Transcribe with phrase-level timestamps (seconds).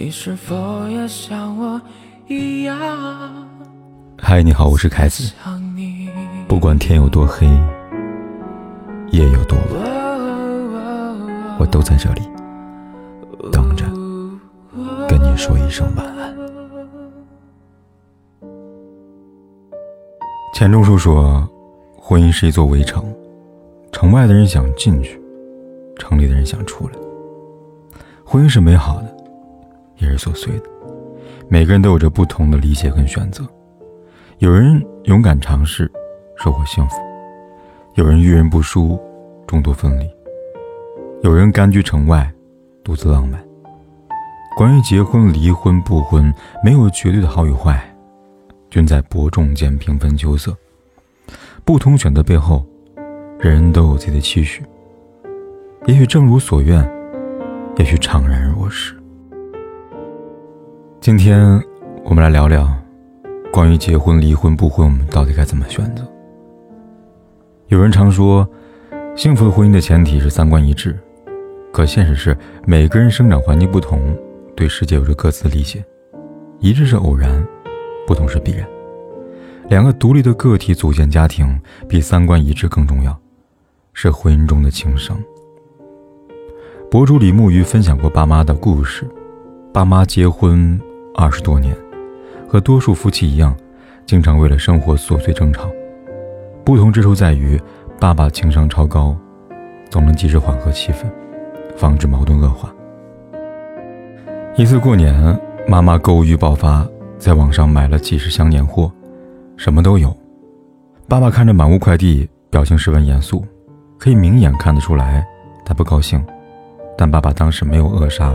[0.00, 1.80] 你是否也像我
[2.28, 2.78] 一样？
[4.16, 5.32] 嗨，你好，我是凯子。
[6.46, 7.48] 不管天有多黑，
[9.10, 9.66] 夜有多晚，
[11.58, 12.22] 我都在这里
[13.50, 13.86] 等着
[15.08, 16.32] 跟你说一声晚安。
[20.54, 21.44] 钱钟书说
[21.98, 23.04] ：“婚姻是一座围城，
[23.90, 25.20] 城外的人想进去，
[25.98, 26.94] 城里的人想出来。
[28.24, 29.12] 婚姻是美好的。”
[29.98, 30.64] 也是琐碎的，
[31.48, 33.46] 每个人都有着不同的理解跟选择。
[34.38, 35.90] 有人勇敢尝试，
[36.36, 36.96] 收获幸福；
[37.94, 38.98] 有人遇人不淑，
[39.46, 40.06] 众多分离；
[41.22, 42.32] 有人甘居城外，
[42.84, 43.42] 独自浪漫。
[44.56, 46.32] 关于结婚、离婚、不婚，
[46.64, 47.80] 没有绝对的好与坏，
[48.70, 50.56] 均在伯仲间平分秋色。
[51.64, 52.64] 不同选择背后，
[53.38, 54.64] 人人都有自己的期许。
[55.86, 56.88] 也许正如所愿，
[57.76, 58.97] 也许怅然若失。
[61.00, 61.62] 今天，
[62.04, 62.68] 我们来聊聊
[63.52, 66.02] 关于结婚、离婚、不婚，我们到底该怎么选择？
[67.68, 68.46] 有人常说，
[69.16, 70.98] 幸福的婚姻的前提是三观一致，
[71.72, 74.14] 可现实是，每个人生长环境不同，
[74.56, 75.82] 对世界有着各自的理解。
[76.58, 77.46] 一致是偶然，
[78.04, 78.68] 不同是必然。
[79.68, 83.16] 两个独立的个体组建家庭，比三观一致更重要，
[83.94, 85.16] 是婚姻中的情商。
[86.90, 89.08] 博主李木鱼分享过爸妈的故事，
[89.72, 90.78] 爸妈结婚。
[91.20, 91.76] 二十多年，
[92.48, 93.52] 和多数夫妻一样，
[94.06, 95.68] 经常为了生活琐碎争吵。
[96.64, 97.60] 不同之处在于，
[97.98, 99.16] 爸爸情商超高，
[99.90, 101.06] 总能及时缓和气氛，
[101.76, 102.72] 防止矛盾恶化。
[104.56, 106.86] 一次过年，妈妈购物欲爆发，
[107.18, 108.88] 在网上买了几十箱年货，
[109.56, 110.16] 什么都有。
[111.08, 113.44] 爸爸看着满屋快递，表情十分严肃，
[113.98, 115.26] 可以明眼看得出来
[115.64, 116.24] 他不高兴。
[116.96, 118.32] 但爸爸当时没有扼杀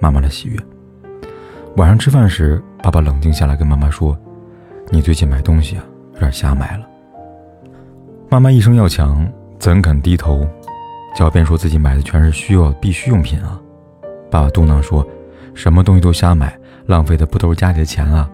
[0.00, 0.58] 妈妈的喜悦。
[1.76, 4.18] 晚上吃饭时，爸爸冷静下来跟妈妈说
[4.90, 6.84] ：“你最近买东西啊，有点瞎买了。”
[8.28, 9.26] 妈妈一声要强，
[9.58, 10.46] 怎肯低头？
[11.16, 13.60] 狡辩说自己买的全是需要必需用品啊。
[14.30, 15.06] 爸爸嘟囔说
[15.54, 18.28] ：“什么东西都瞎买，浪费的不都是家里的钱啊？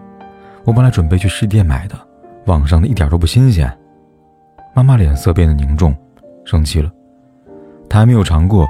[0.63, 1.95] 我本来准备去实体店买的，
[2.47, 3.71] 网上的一点都不新鲜。”
[4.73, 5.95] 妈妈脸色变得凝重，
[6.45, 6.91] 生气了。
[7.87, 8.67] 他还没有尝过，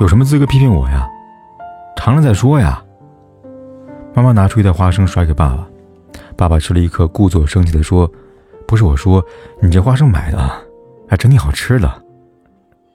[0.00, 1.08] 有什么资格批评我呀？
[1.96, 2.82] 尝了再说呀。
[4.20, 5.66] 妈妈拿出一袋花生甩给爸爸，
[6.36, 8.06] 爸爸吃了一颗，故作生气地说
[8.68, 9.24] ：“不是我说，
[9.62, 10.36] 你这花生买的，
[11.08, 11.90] 还真挺好吃的。”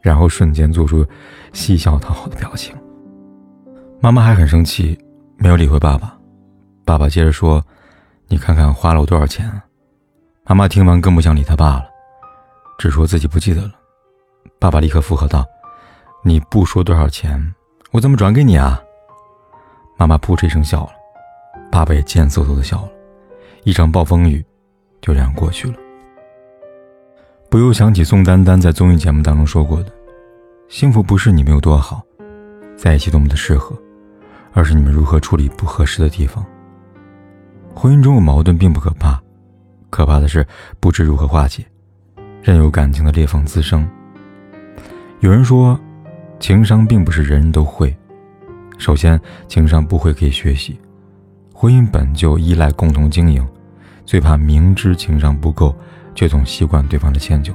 [0.04, 1.04] 然后瞬间做出
[1.52, 2.76] 嬉笑讨好的表情。
[4.00, 4.96] 妈妈还很生气，
[5.38, 6.16] 没有理会爸爸。
[6.86, 7.60] 爸爸接着说
[8.30, 9.52] ：“你看看花了我多少钱？”
[10.46, 11.86] 妈妈听完更不想理他爸了，
[12.78, 13.72] 只说自己不记得了。
[14.60, 15.44] 爸爸立刻附和道
[16.22, 17.56] ：“你不说多少钱，
[17.90, 18.80] 我怎么转给你啊？”
[19.98, 20.92] 妈妈扑哧一声笑了。
[21.76, 22.90] 爸爸也贱嗖嗖的笑了，
[23.66, 24.42] 一场暴风雨
[25.02, 25.76] 就这样过去了。
[27.50, 29.92] 不由想起宋丹丹在综艺节目当中说过的
[30.72, 32.02] ：“幸福不是你们有多好，
[32.78, 33.78] 在一起多么的适合，
[34.54, 36.46] 而是你们如何处理不合适的地方。”
[37.76, 39.22] 婚姻中有矛盾并不可怕，
[39.90, 40.48] 可怕的是
[40.80, 41.66] 不知如何化解，
[42.42, 43.86] 任由感情的裂缝滋生。
[45.20, 45.78] 有人说，
[46.40, 47.94] 情商并不是人人都会，
[48.78, 49.20] 首先，
[49.50, 50.80] 情商不会可以学习。
[51.58, 53.48] 婚姻本就依赖共同经营，
[54.06, 55.74] 最怕明知情商不够，
[56.14, 57.54] 却总习惯对方的迁就。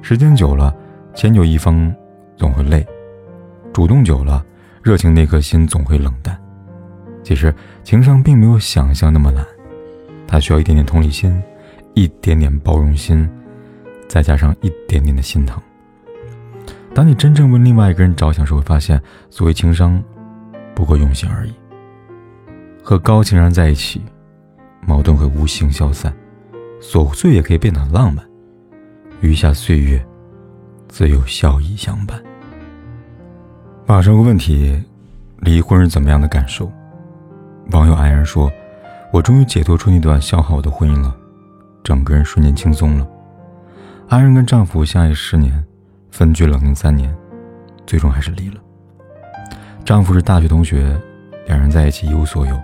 [0.00, 0.74] 时间久了，
[1.14, 1.94] 迁就一方
[2.38, 2.82] 总会累；
[3.70, 4.42] 主动久了，
[4.82, 6.36] 热情那颗心总会冷淡。
[7.22, 9.46] 其实情商并没有想象那么难，
[10.26, 11.38] 它需要一点点同理心，
[11.92, 13.28] 一点点包容心，
[14.08, 15.62] 再加上一点点的心疼。
[16.94, 20.02] 当你真正为另外一个人着想时，会发现，所谓情商，
[20.74, 21.52] 不过用心而已。
[22.82, 24.02] 和高情商在一起，
[24.86, 26.12] 矛盾会无形消散，
[26.80, 28.24] 琐碎也可以变得很浪漫，
[29.20, 30.04] 余下岁月，
[30.88, 32.20] 自有笑意相伴。
[33.86, 34.82] 马上有个问题：
[35.38, 36.70] 离婚是怎么样的感受？
[37.70, 38.50] 网友安然说
[39.12, 41.16] ：“我终于解脱出那段消耗我的婚姻了，
[41.84, 43.06] 整个人瞬间轻松了。”
[44.10, 45.64] 安然跟丈夫相爱十年，
[46.10, 47.14] 分居冷静三年，
[47.86, 48.60] 最终还是离了。
[49.84, 51.00] 丈夫是大学同学，
[51.46, 52.60] 两人在一起一无所有。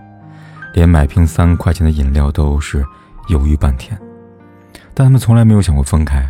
[0.78, 2.86] 连买瓶三块钱的饮料都是
[3.26, 4.00] 犹豫半天，
[4.94, 6.24] 但他们从来没有想过分开。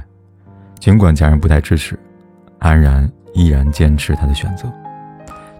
[0.80, 1.98] 尽管家人不太支持，
[2.58, 4.66] 安然依然坚持她的选择。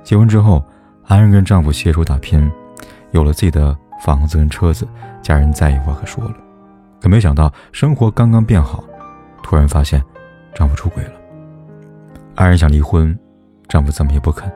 [0.03, 0.65] 结婚之后，
[1.07, 2.51] 安然跟丈夫携手打拼，
[3.11, 4.89] 有了自己的房子跟车子，
[5.21, 6.35] 家人再也无话可说了。
[6.99, 8.83] 可没想到，生活刚刚变好，
[9.43, 10.03] 突然发现
[10.55, 11.13] 丈夫出轨了。
[12.37, 13.15] 安然想离婚，
[13.69, 14.51] 丈夫怎么也不肯。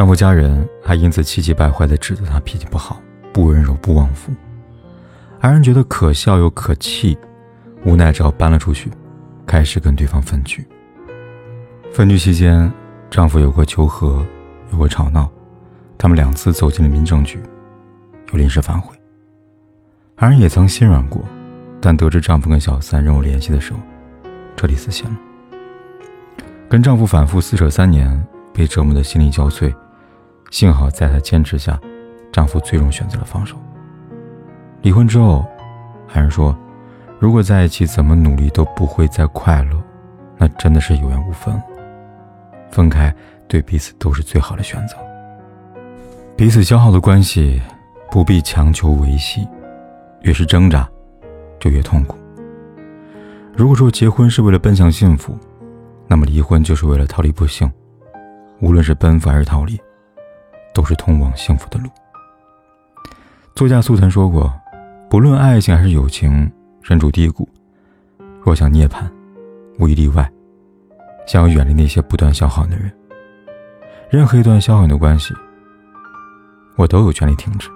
[0.00, 3.02] 丈夫家人还因此气急败坏地指责她脾气不好、
[3.34, 4.32] 不温柔、不旺夫。
[5.38, 7.18] 二人觉得可笑又可气，
[7.84, 8.90] 无奈只好搬了出去，
[9.44, 10.66] 开始跟对方分居。
[11.92, 12.72] 分居期间，
[13.10, 14.24] 丈夫有过求和，
[14.72, 15.28] 有过吵闹，
[15.98, 17.38] 他们两次走进了民政局，
[18.32, 18.96] 又临时反悔。
[20.16, 21.22] 二人也曾心软过，
[21.78, 23.80] 但得知丈夫跟小三仍有联系的时候，
[24.56, 25.16] 彻底死心了。
[26.70, 29.70] 跟丈夫反复撕扯三年，被折磨得心力交瘁，
[30.50, 31.80] 幸好在她坚持下，
[32.32, 33.56] 丈夫最终选择了放手。
[34.82, 35.46] 离婚之后，
[36.12, 36.56] 二人说，
[37.18, 39.80] 如果在一起，怎么努力都不会再快乐，
[40.36, 41.60] 那真的是有缘无分。
[42.70, 43.14] 分开
[43.48, 44.96] 对彼此都是最好的选择。
[46.36, 47.60] 彼此消耗的关系，
[48.10, 49.46] 不必强求维系，
[50.22, 50.88] 越是挣扎，
[51.58, 52.16] 就越痛苦。
[53.54, 55.36] 如果说结婚是为了奔向幸福，
[56.06, 57.70] 那么离婚就是为了逃离不幸。
[58.60, 59.78] 无论是奔赴还是逃离，
[60.72, 61.88] 都是通往幸福的路。
[63.54, 64.52] 作家苏岑说过
[65.10, 66.50] ：“不论爱情还是友情，
[66.82, 67.48] 身处低谷，
[68.42, 69.08] 若想涅槃，
[69.78, 70.30] 无一例外。”
[71.26, 72.90] 想要远离那些不断消耗你的人，
[74.08, 75.32] 任何一段消耗你的关系，
[76.74, 77.70] 我都有权利停止。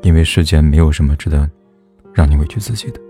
[0.00, 1.48] 因为世间没有什么值得
[2.12, 3.00] 让你委屈自己的。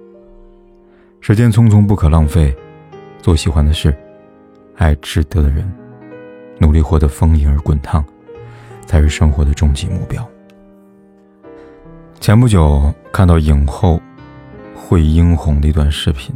[1.21, 2.55] 时间匆匆，不可浪费。
[3.23, 3.97] 做喜欢的事，
[4.77, 5.73] 爱值得的人，
[6.59, 8.05] 努力活得丰盈而滚烫，
[8.87, 10.27] 才是生活的终极目标。
[12.21, 14.01] 前不久看到影后
[14.77, 16.35] 惠英红的一段视频，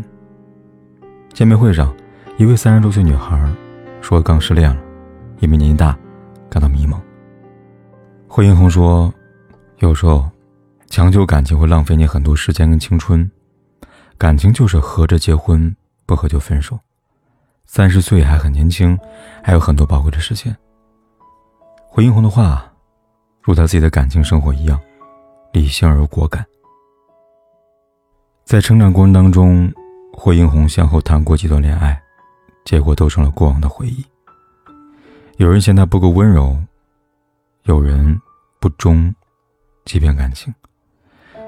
[1.33, 1.95] 见面会上。
[2.39, 3.41] 一位三十多岁女孩
[4.03, 4.77] 说：“刚失恋了，
[5.39, 5.97] 因为年纪大，
[6.51, 7.01] 感到迷茫。”
[8.29, 9.11] 惠英红说
[9.81, 10.29] ：“有时候，
[10.89, 13.31] 强求感情会浪费你很多时间跟青春。
[14.19, 16.79] 感情就是合着结婚，不合就分手。
[17.65, 18.99] 三十岁还很年轻，
[19.43, 20.55] 还有很多宝贵的时间。”
[21.97, 22.71] 惠英红的话，
[23.41, 24.79] 如她自己的感情生活一样，
[25.51, 26.45] 理性而果敢。
[28.45, 29.73] 在成长过程当中，
[30.13, 31.99] 惠英红先后谈过几段恋爱。
[32.67, 34.05] 结果都成了过往的回忆。
[35.39, 36.55] 有人嫌他不够温柔，
[37.63, 38.21] 有人
[38.61, 39.15] 不忠，
[39.87, 40.53] 欺骗感情；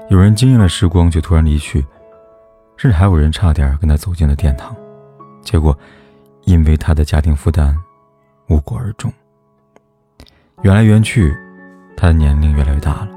[0.09, 1.85] 有人惊艳了时光却突然离去，
[2.75, 4.75] 甚至还有人差点跟他走进了殿堂。
[5.43, 5.77] 结果，
[6.45, 7.77] 因为他的家庭负担，
[8.47, 9.13] 无果而终。
[10.61, 11.35] 缘来缘去，
[11.95, 13.09] 他的年龄越来越大了，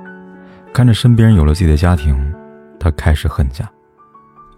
[0.72, 2.32] 看着身边有了自己的家庭，
[2.78, 3.68] 他开始恨嫁。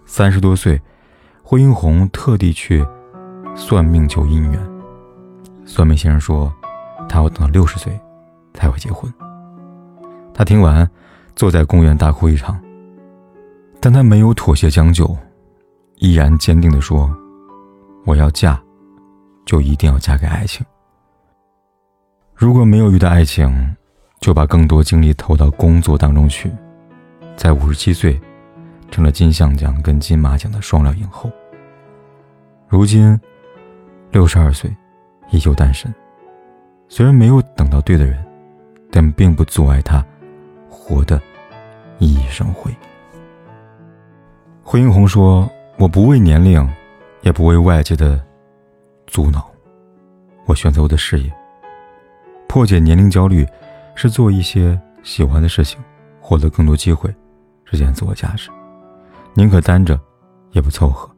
[0.04, 0.80] 三十多岁，
[1.42, 2.84] 惠英红特地去。
[3.56, 4.60] 算命求姻缘，
[5.64, 6.52] 算命先生说，
[7.08, 7.96] 他要等到六十岁
[8.52, 9.08] 才会结婚。
[10.34, 10.90] 他听完，
[11.36, 12.60] 坐在公园大哭一场。
[13.80, 15.16] 但他没有妥协将就，
[15.98, 17.16] 依然坚定地说
[18.04, 18.60] ：“我要嫁，
[19.44, 20.66] 就一定要嫁给爱情。
[22.34, 23.76] 如果没有遇到爱情，
[24.20, 26.50] 就把更多精力投到工作当中去。”
[27.36, 28.20] 在五十七岁，
[28.90, 31.30] 成了金像奖跟金马奖的双料影后。
[32.68, 33.18] 如今。
[34.12, 34.72] 六十二岁，
[35.30, 35.92] 依旧单身。
[36.88, 38.24] 虽然没有等到对的人，
[38.88, 40.06] 但并不阻碍他
[40.70, 41.20] 活得
[41.98, 42.72] 熠熠生辉。
[44.62, 46.64] 惠英红说：“我不为年龄，
[47.22, 48.24] 也不为外界的
[49.08, 49.44] 阻挠，
[50.44, 51.32] 我选择我的事业。
[52.54, 53.44] 破解年龄焦虑，
[53.96, 55.82] 是做一些喜欢的事情，
[56.20, 57.12] 获得更多机会，
[57.64, 58.48] 实现自我价值。
[59.34, 59.98] 宁可单着，
[60.52, 61.10] 也不凑合。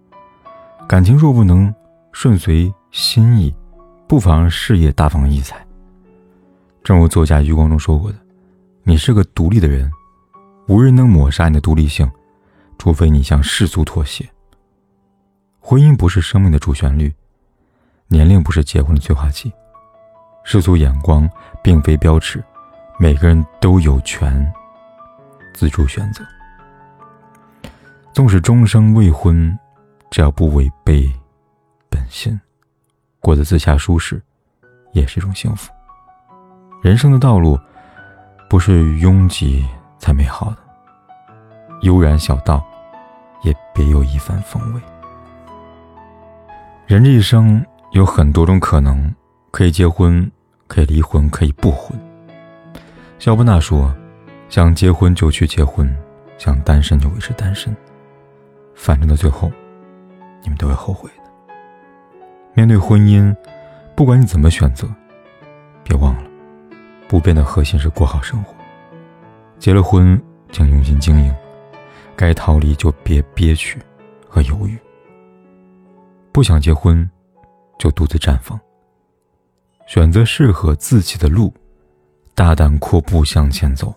[0.89, 1.71] 感情若不能
[2.11, 3.55] 顺随。”心意，
[4.09, 5.63] 不妨事业大放异彩。
[6.83, 8.17] 正如作家余光中说过的
[8.83, 9.93] ：“你是个独立的人，
[10.69, 12.11] 无人能抹杀你的独立性，
[12.79, 14.27] 除非你向世俗妥协。
[15.61, 17.13] 婚姻不是生命的主旋律，
[18.09, 19.53] 年龄不是结婚的催化剂，
[20.49, 21.29] 世俗眼光
[21.61, 22.41] 并非标尺，
[23.01, 24.47] 每个人都有权
[25.53, 26.25] 自主选择。
[28.13, 29.59] 纵使终生未婚，
[30.09, 31.13] 只要不违背
[31.91, 32.41] 本心。”
[33.19, 34.23] 过得自洽舒适，
[34.93, 35.73] 也是一种幸福。
[36.81, 37.59] 人生的道路，
[38.49, 39.67] 不是拥挤
[39.99, 40.59] 才美好的，
[41.83, 42.65] 悠然小道，
[43.43, 44.81] 也别有一番风味。
[46.87, 49.13] 人这一生有很多种可能，
[49.51, 50.31] 可以结婚，
[50.67, 51.99] 可以离婚，可以不婚。
[53.19, 53.95] 肖伯纳说
[54.49, 55.89] ：“想结婚就去结婚，
[56.39, 57.75] 想单身就维持单身，
[58.75, 59.51] 反正到最后，
[60.43, 61.55] 你们都会后悔的。”
[62.55, 63.35] 面对婚姻，
[63.95, 64.89] 不管你怎么选择，
[65.83, 66.31] 别忘了，
[67.09, 68.55] 不变的核心是过好生活。
[69.59, 70.21] 结了婚，
[70.53, 71.33] 请用心经营；
[72.15, 73.79] 该逃离就别憋屈
[74.29, 74.79] 和犹豫。
[76.33, 77.09] 不想结婚，
[77.79, 78.61] 就独自绽放。
[79.87, 81.53] 选择适合自己的路，
[82.35, 83.95] 大胆阔步向前走，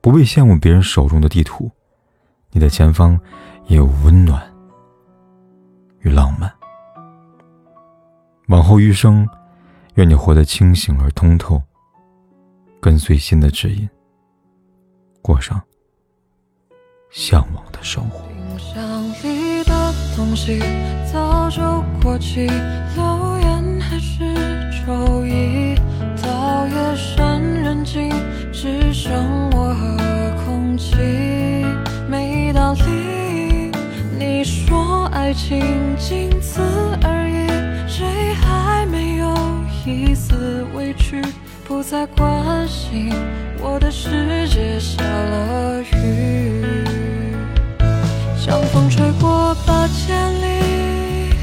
[0.00, 1.70] 不必羡慕别人手中的地图，
[2.50, 3.18] 你的前方
[3.66, 4.42] 也有温暖
[6.00, 6.52] 与浪漫。
[8.48, 9.26] 往后余生，
[9.94, 11.60] 愿你活得清醒而通透，
[12.80, 13.88] 跟随心的指引，
[15.22, 15.60] 过上
[17.10, 18.28] 向往的生活。
[18.28, 20.60] 冰箱里的东西
[21.10, 21.60] 早就
[22.02, 23.15] 过期，留
[28.52, 29.96] 只剩我和
[30.44, 30.96] 空气。
[32.08, 33.72] 没道理，
[34.18, 36.60] 你说爱情仅此
[37.02, 37.46] 而已。
[37.88, 39.34] 谁还没有
[39.84, 41.22] 一丝委屈，
[41.66, 43.12] 不再关心
[43.60, 46.62] 我的世界下了雨，
[48.36, 51.34] 像风吹过八千里，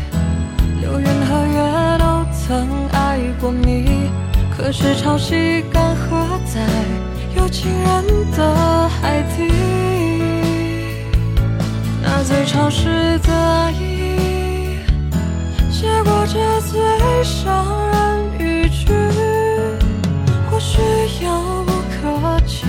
[0.82, 4.12] 流云和月都曾爱过你，
[4.56, 5.93] 可是潮汐干
[6.46, 6.62] 在
[7.36, 9.52] 有情人的海底，
[12.02, 14.80] 那最潮湿的爱意。
[15.72, 17.94] 结果这最伤人
[18.40, 18.94] 语句，
[20.50, 20.80] 或许
[21.24, 22.66] 遥不可及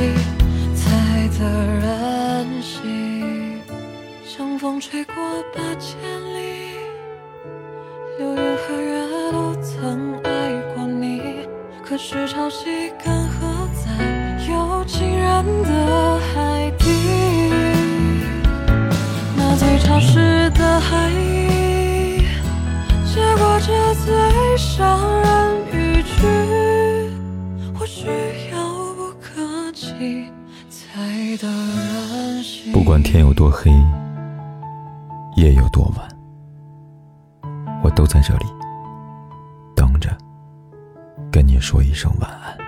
[0.75, 1.41] 才得
[1.81, 3.61] 人心。
[4.25, 5.15] 像风吹过
[5.55, 5.97] 八千
[6.35, 6.75] 里，
[8.19, 8.91] 流云和月
[9.31, 10.31] 都曾爱
[10.75, 11.47] 过你，
[11.85, 13.14] 可是潮汐干
[15.43, 16.87] 人的海底，
[19.37, 22.25] 那最潮湿的海意。
[23.13, 26.27] 结果这最伤人语句，
[27.77, 28.07] 或许
[28.53, 28.57] 遥
[28.97, 30.31] 不可及
[30.69, 32.73] 才得人心。
[32.73, 33.73] 不管天有多黑，
[35.37, 36.09] 夜有多晚，
[37.83, 38.47] 我都在这里
[39.75, 40.17] 等着，
[41.33, 42.64] 跟你说一声晚安。